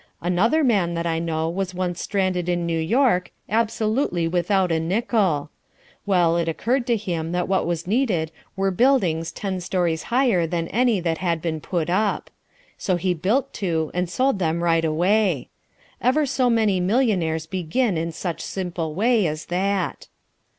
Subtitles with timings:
[0.23, 5.51] Another man that I know was once stranded in New York, absolutely without a nickel.
[6.07, 10.67] Well, it occurred to him that what was needed were buildings ten stories higher than
[10.69, 12.31] any that had been put up.
[12.79, 15.49] So he built two and sold them right away.
[16.01, 20.07] Ever so many millionaires begin in some such simple way as that.